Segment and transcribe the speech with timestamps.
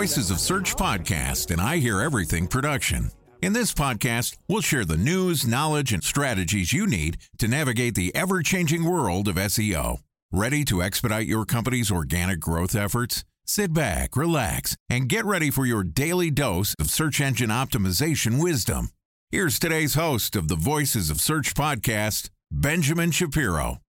[0.00, 3.10] Voices of Search podcast and I Hear Everything production.
[3.42, 8.10] In this podcast, we'll share the news, knowledge, and strategies you need to navigate the
[8.16, 9.98] ever changing world of SEO.
[10.32, 13.26] Ready to expedite your company's organic growth efforts?
[13.44, 18.88] Sit back, relax, and get ready for your daily dose of search engine optimization wisdom.
[19.30, 23.82] Here's today's host of the Voices of Search podcast, Benjamin Shapiro.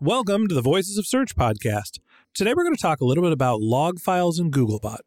[0.00, 2.00] Welcome to the Voices of Search podcast.
[2.34, 4.98] Today we're going to talk a little bit about log files in Googlebot.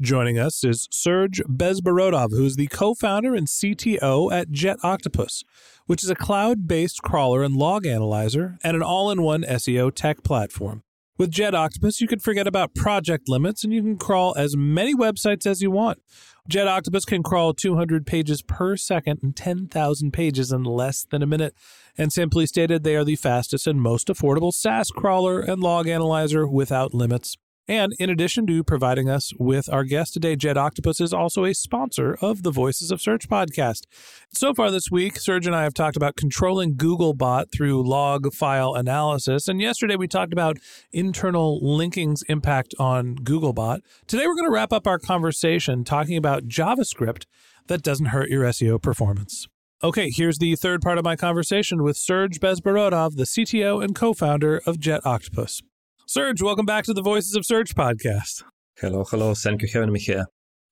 [0.00, 5.44] Joining us is Serge Bezborodov, who's the co-founder and CTO at Jet Octopus,
[5.84, 10.82] which is a cloud-based crawler and log analyzer and an all-in-one SEO tech platform.
[11.18, 14.94] With Jet Octopus, you can forget about project limits and you can crawl as many
[14.94, 15.98] websites as you want.
[16.48, 21.26] Jet Octopus can crawl 200 pages per second and 10,000 pages in less than a
[21.26, 21.54] minute.
[21.98, 26.48] And simply stated, they are the fastest and most affordable SaaS crawler and log analyzer
[26.48, 27.36] without limits.
[27.70, 31.54] And in addition to providing us with our guest today, Jet Octopus is also a
[31.54, 33.84] sponsor of the Voices of Search podcast.
[34.34, 38.74] So far this week, Serge and I have talked about controlling Googlebot through log file
[38.74, 39.46] analysis.
[39.46, 40.56] And yesterday we talked about
[40.90, 43.82] internal linking's impact on Googlebot.
[44.08, 47.26] Today we're going to wrap up our conversation talking about JavaScript
[47.68, 49.46] that doesn't hurt your SEO performance.
[49.80, 54.60] Okay, here's the third part of my conversation with Serge Bezborodov, the CTO and co-founder
[54.66, 55.62] of Jet Octopus.
[56.12, 58.42] Serge, welcome back to the Voices of Search podcast.
[58.80, 59.32] Hello, hello.
[59.32, 60.24] Thank you for having me here.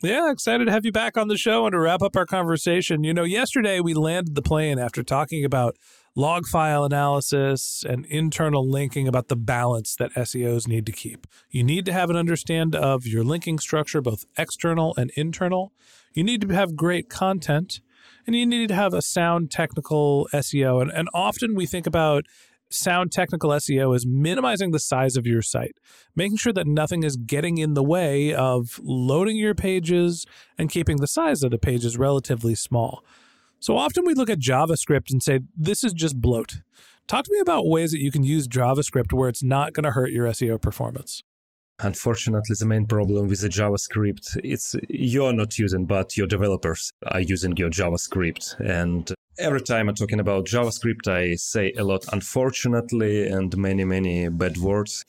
[0.03, 3.05] Yeah, excited to have you back on the show and to wrap up our conversation.
[3.05, 5.77] You know, yesterday we landed the plane after talking about
[6.17, 11.25] log file analysis and internal linking about the balance that SEOs need to keep.
[11.51, 15.73] You need to have an understand of your linking structure, both external and internal.
[16.15, 17.81] You need to have great content
[18.27, 20.83] and you need to have a sound technical SEO.
[20.83, 22.25] And, and often we think about
[22.71, 25.77] sound technical SEO is minimizing the size of your site,
[26.15, 30.99] making sure that nothing is getting in the way of loading your pages and keeping
[30.99, 33.05] the size of the pages relatively small.
[33.61, 36.61] So often we look at JavaScript and say, this is just bloat.
[37.07, 39.93] Talk to me about ways that you can use JavaScript where it's not going to
[39.93, 41.23] hurt your SEO performance.
[41.81, 47.21] Unfortunately, the main problem with the JavaScript it's you're not using, but your developers are
[47.21, 48.59] using your JavaScript.
[48.59, 54.29] And every time I'm talking about JavaScript, I say a lot unfortunately and many, many
[54.29, 55.05] bad words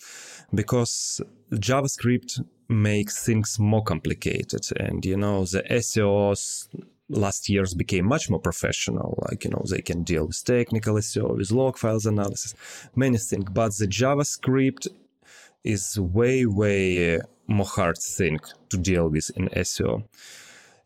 [0.54, 1.22] because
[1.54, 4.62] JavaScript makes things more complicated.
[4.78, 6.68] And you know, the SEOs
[7.10, 9.18] last years became much more professional.
[9.28, 12.54] Like, you know, they can deal with technical SEO, with log files analysis,
[12.96, 13.46] many things.
[13.52, 14.88] But the JavaScript
[15.64, 18.40] is way, way uh, more hard thing
[18.70, 20.04] to deal with in SEO.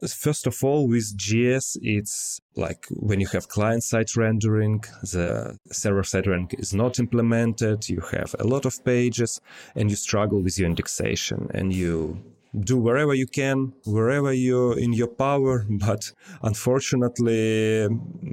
[0.07, 6.03] First of all, with JS, it's like when you have client side rendering, the server
[6.03, 9.39] side rendering is not implemented, you have a lot of pages,
[9.75, 12.21] and you struggle with your indexation, and you
[12.59, 17.85] do wherever you can, wherever you're in your power, but unfortunately,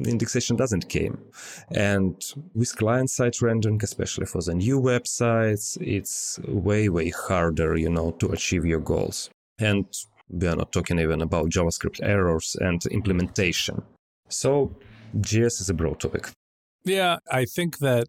[0.04, 1.18] indexation doesn't came.
[1.70, 2.22] And
[2.54, 8.12] with client side rendering, especially for the new websites, it's way, way harder, you know,
[8.12, 9.30] to achieve your goals.
[9.58, 9.86] And
[10.28, 13.82] we are not talking even about JavaScript errors and implementation.
[14.28, 14.76] So
[15.16, 16.30] JS is a broad topic.
[16.84, 18.06] Yeah, I think that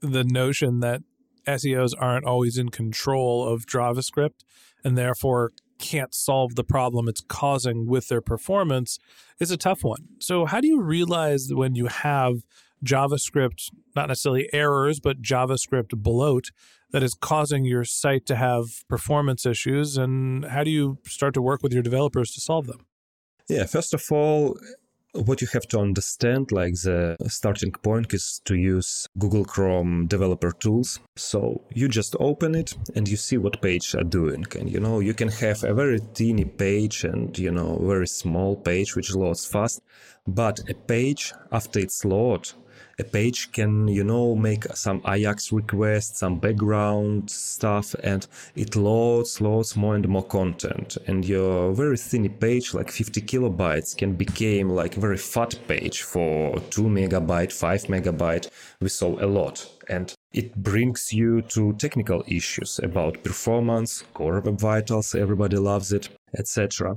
[0.00, 1.02] the notion that
[1.46, 4.44] SEOs aren't always in control of JavaScript
[4.82, 8.98] and therefore can't solve the problem it's causing with their performance
[9.40, 10.08] is a tough one.
[10.18, 12.44] So, how do you realize when you have
[12.84, 16.50] JavaScript, not necessarily errors, but JavaScript bloat
[16.90, 19.96] that is causing your site to have performance issues?
[19.96, 22.86] And how do you start to work with your developers to solve them?
[23.48, 24.58] Yeah, first of all,
[25.14, 30.52] what you have to understand, like the starting point is to use Google Chrome developer
[30.52, 31.00] tools.
[31.16, 34.44] So you just open it and you see what page are doing.
[34.58, 38.56] And you know, you can have a very teeny page and you know, very small
[38.56, 39.80] page which loads fast.
[40.26, 42.50] But a page after it's load,
[42.98, 49.40] a page can, you know, make some Ajax requests, some background stuff, and it loads,
[49.40, 50.96] loads more and more content.
[51.06, 56.02] And your very thin page, like 50 kilobytes, can become like a very fat page
[56.02, 58.48] for 2 megabyte, 5 megabyte.
[58.80, 59.68] We saw a lot.
[59.88, 66.08] And it brings you to technical issues about performance, core web vitals, everybody loves it,
[66.36, 66.96] etc.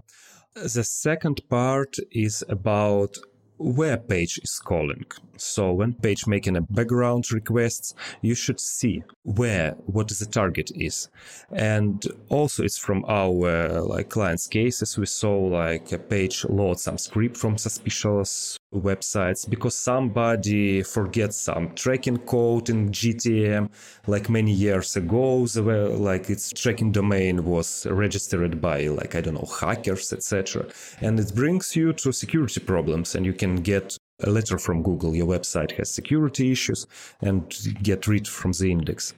[0.55, 3.17] The second part is about
[3.57, 5.05] where page is calling.
[5.37, 11.09] So when page making a background requests, you should see where what the target is.
[11.51, 16.97] And also it's from our like clients cases we saw like a page load some
[16.97, 23.69] script from suspicious websites because somebody forgets some tracking code in GTM
[24.07, 29.35] like many years ago the like its tracking domain was registered by like I don't
[29.35, 30.67] know hackers etc
[30.99, 35.15] and it brings you to security problems and you can get a letter from Google.
[35.15, 36.87] Your website has security issues
[37.21, 39.13] and get rid from the index.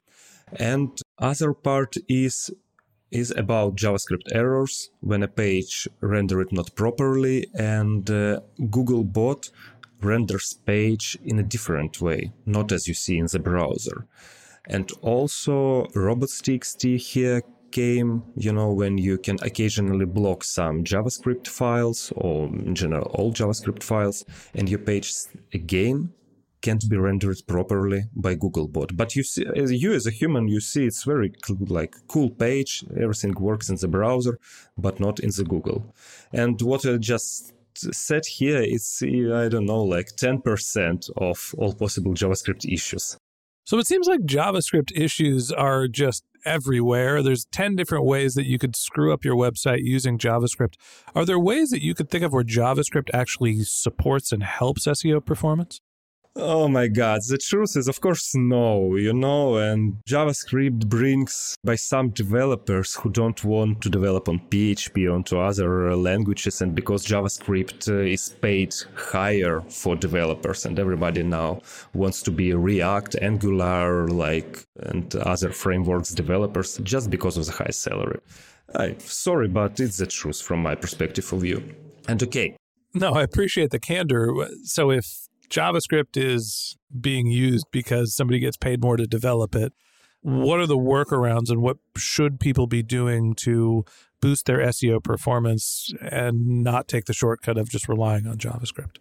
[0.52, 2.50] And other part is
[3.10, 9.50] is about JavaScript errors when a page rendered not properly and uh, Googlebot
[10.00, 14.06] renders page in a different way, not as you see in the browser.
[14.66, 22.12] And also robots.txt here came, you know, when you can occasionally block some JavaScript files
[22.16, 24.24] or in general all JavaScript files
[24.54, 25.12] and your page
[25.52, 26.12] again
[26.62, 28.96] can't be rendered properly by Googlebot.
[28.96, 32.84] But you see, as you as a human, you see it's very like cool page.
[33.00, 34.38] Everything works in the browser,
[34.76, 35.94] but not in the Google.
[36.32, 41.74] And what I just said here, it's I don't know, like ten percent of all
[41.74, 43.16] possible JavaScript issues.
[43.64, 47.22] So it seems like JavaScript issues are just everywhere.
[47.22, 50.74] There's 10 different ways that you could screw up your website using JavaScript.
[51.14, 55.24] Are there ways that you could think of where JavaScript actually supports and helps SEO
[55.24, 55.80] performance?
[56.36, 61.74] Oh my god, the truth is, of course, no, you know, and JavaScript brings by
[61.74, 67.88] some developers who don't want to develop on PHP onto other languages, and because JavaScript
[67.88, 71.62] uh, is paid higher for developers, and everybody now
[71.94, 77.72] wants to be React, Angular, like, and other frameworks developers just because of the high
[77.72, 78.20] salary.
[78.76, 81.74] I sorry, but it's the truth from my perspective of view.
[82.06, 82.56] And okay.
[82.94, 84.48] No, I appreciate the candor.
[84.64, 89.72] So if JavaScript is being used because somebody gets paid more to develop it.
[90.22, 93.84] What are the workarounds and what should people be doing to
[94.20, 98.96] boost their SEO performance and not take the shortcut of just relying on JavaScript?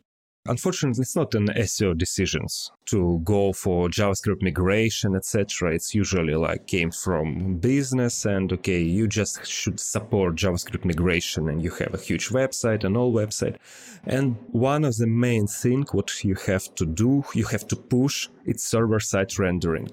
[0.45, 5.73] Unfortunately, it's not an SEO decisions to go for JavaScript migration, etc.
[5.73, 11.61] It's usually like came from business and okay, you just should support JavaScript migration and
[11.61, 13.57] you have a huge website, and all website.
[14.05, 18.29] And one of the main thing what you have to do, you have to push
[18.49, 19.89] it's server-side rendering.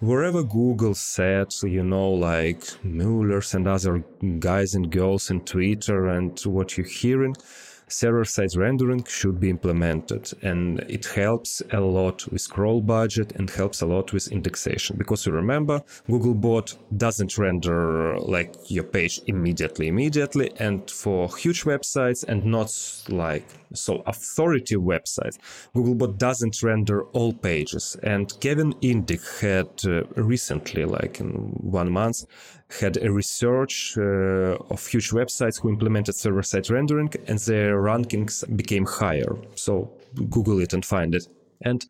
[0.00, 4.02] Wherever Google said, you know, like Mueller's and other
[4.40, 7.36] guys and girls in Twitter and what you're hearing,
[7.88, 13.82] server-side rendering should be implemented and it helps a lot with crawl budget and helps
[13.82, 14.96] a lot with indexation.
[14.96, 22.24] Because you remember googlebot doesn't render like your page immediately immediately and for huge websites
[22.24, 22.70] and not
[23.08, 25.38] like so authority websites
[25.74, 31.28] googlebot doesn't render all pages and kevin indig had uh, recently like in
[31.60, 32.24] one month
[32.80, 38.86] had a research uh, of huge websites who implemented server-side rendering and their rankings became
[38.86, 39.36] higher.
[39.54, 39.92] So
[40.30, 41.26] Google it and find it.
[41.62, 41.84] And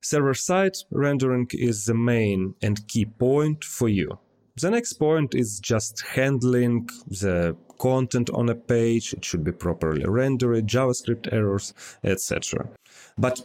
[0.00, 4.18] server-side rendering is the main and key point for you.
[4.60, 9.12] The next point is just handling the content on a page.
[9.12, 12.68] It should be properly rendered, JavaScript errors, etc.
[13.16, 13.42] But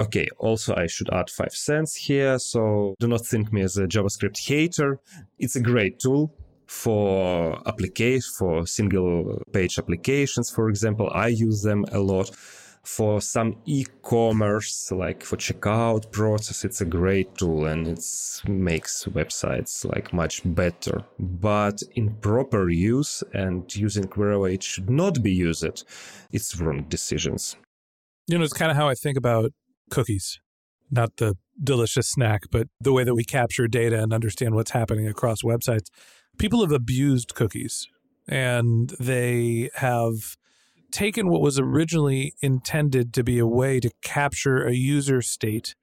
[0.00, 3.86] Okay, also I should add five cents here, so do not think me as a
[3.86, 4.98] JavaScript hater.
[5.38, 6.34] It's a great tool
[6.66, 11.10] for application for single page applications, for example.
[11.14, 12.30] I use them a lot.
[12.84, 18.04] For some e-commerce, like for checkout process, it's a great tool and it
[18.46, 21.02] makes websites like much better.
[21.18, 25.84] But in proper use and using wherever it should not be used,
[26.30, 27.56] it's wrong decisions.
[28.26, 29.52] You know, it's kind of how I think about
[29.90, 30.40] cookies,
[30.90, 35.08] not the delicious snack, but the way that we capture data and understand what's happening
[35.08, 35.88] across websites.
[36.38, 37.86] People have abused cookies
[38.26, 40.36] and they have
[40.94, 45.74] taken what was originally intended to be a way to capture a user state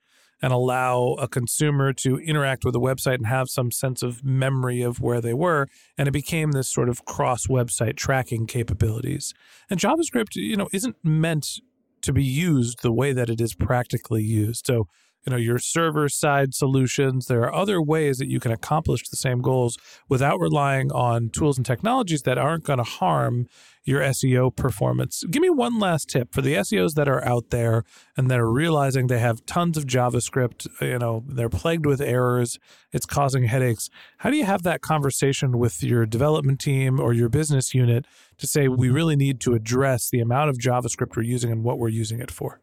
[0.41, 4.81] and allow a consumer to interact with a website and have some sense of memory
[4.81, 9.33] of where they were and it became this sort of cross website tracking capabilities
[9.69, 11.59] and javascript you know isn't meant
[12.01, 14.65] to be used the way that it is practically used.
[14.65, 14.87] So,
[15.25, 19.17] you know, your server side solutions, there are other ways that you can accomplish the
[19.17, 19.77] same goals
[20.09, 23.47] without relying on tools and technologies that aren't going to harm
[23.83, 25.23] your SEO performance.
[25.29, 27.83] Give me one last tip for the SEOs that are out there
[28.15, 32.59] and that are realizing they have tons of JavaScript, you know, they're plagued with errors,
[32.91, 33.89] it's causing headaches.
[34.19, 38.05] How do you have that conversation with your development team or your business unit
[38.37, 41.79] to say we really need to address the amount of JavaScript we're using and what
[41.79, 42.60] we're using it for?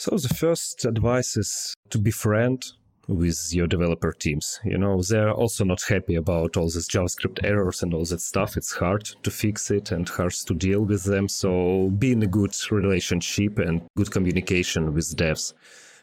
[0.00, 2.72] So the first advice is to befriend
[3.06, 4.58] with your developer teams.
[4.64, 8.56] You know, they're also not happy about all these JavaScript errors and all that stuff.
[8.56, 11.28] It's hard to fix it and hard to deal with them.
[11.28, 15.52] So be in a good relationship and good communication with devs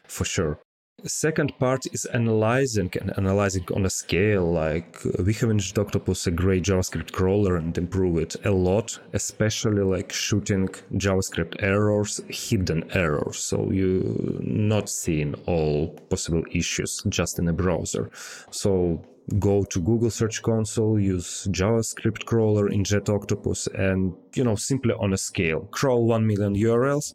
[0.04, 0.60] for sure.
[1.04, 4.50] Second part is analyzing and analyzing on a scale.
[4.50, 9.82] Like we have in Octopus a great JavaScript crawler and improve it a lot, especially
[9.82, 13.38] like shooting JavaScript errors, hidden errors.
[13.38, 18.10] So you not seeing all possible issues just in a browser.
[18.50, 19.00] So
[19.38, 24.94] go to Google Search Console, use JavaScript crawler in jet octopus and you know simply
[24.94, 27.14] on a scale, crawl one million URLs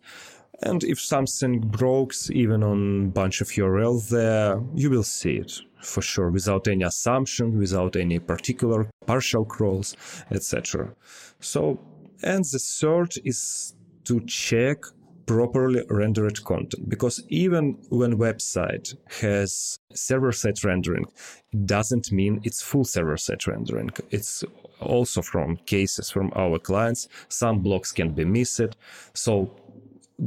[0.65, 6.01] and if something breaks, even on bunch of URLs there, you will see it for
[6.01, 9.96] sure, without any assumption, without any particular partial crawls,
[10.32, 10.93] etc.
[11.39, 11.79] So,
[12.22, 14.77] and the third is to check
[15.25, 21.05] properly rendered content because even when website has server-side rendering
[21.53, 23.89] it doesn't mean it's full server-side rendering.
[24.10, 24.43] It's
[24.82, 27.08] also from cases from our clients.
[27.29, 28.75] Some blocks can be missed.
[29.13, 29.51] So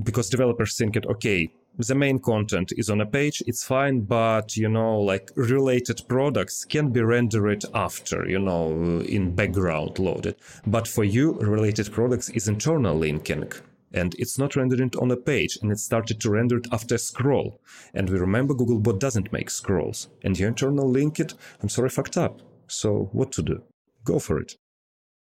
[0.05, 1.49] because developers think it okay
[1.79, 6.65] the main content is on a page it's fine but you know like related products
[6.65, 8.71] can be rendered after you know
[9.03, 10.37] in background loaded.
[10.67, 13.53] But for you related products is internal linking
[13.93, 17.61] and it's not rendered on a page and it started to render it after scroll.
[17.95, 21.35] And we remember googlebot doesn't make scrolls and your internal link it.
[21.63, 22.41] I'm sorry fucked up.
[22.69, 23.63] So what to do?
[24.05, 24.57] Go for it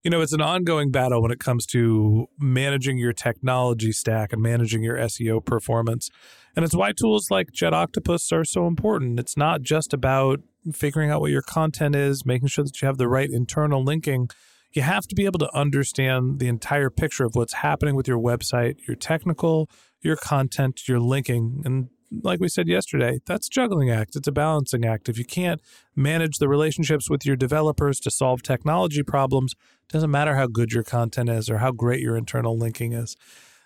[0.04, 4.42] you know, it's an ongoing battle when it comes to managing your technology stack and
[4.42, 6.10] managing your SEO performance.
[6.54, 9.18] And it's why tools like Jet Octopus are so important.
[9.18, 10.40] It's not just about
[10.72, 14.28] figuring out what your content is, making sure that you have the right internal linking.
[14.72, 18.18] You have to be able to understand the entire picture of what's happening with your
[18.18, 19.70] website, your technical,
[20.02, 21.62] your content, your linking.
[21.64, 21.88] And
[22.22, 24.16] like we said yesterday, that's juggling act.
[24.16, 25.08] It's a balancing act.
[25.08, 25.60] If you can't
[25.96, 29.54] manage the relationships with your developers to solve technology problems,
[29.88, 33.16] doesn't matter how good your content is or how great your internal linking is.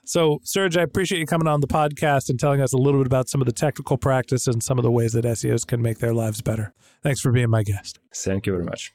[0.04, 3.06] So, Serge, I appreciate you coming on the podcast and telling us a little bit
[3.06, 5.98] about some of the technical practice and some of the ways that SEOs can make
[5.98, 6.72] their lives better.
[7.02, 7.98] Thanks for being my guest.
[8.14, 8.94] Thank you very much.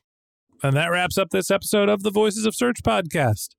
[0.63, 3.49] And that wraps up this episode of the Voices of Search podcast.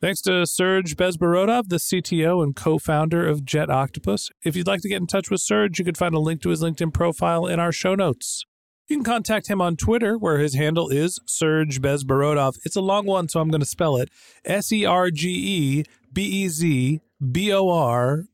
[0.00, 4.30] Thanks to Serge Bezborodov, the CTO and co founder of Jet Octopus.
[4.44, 6.50] If you'd like to get in touch with Serge, you can find a link to
[6.50, 8.44] his LinkedIn profile in our show notes.
[8.86, 12.58] You can contact him on Twitter, where his handle is Serge Bezborodov.
[12.64, 14.08] It's a long one, so I'm going to spell it
[14.44, 17.00] S E R G E B E Z
[17.32, 18.26] B O R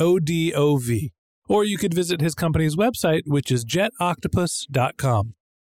[0.00, 1.12] O D O V.
[1.48, 5.34] Or you could visit his company's website, which is jetoctopus.com.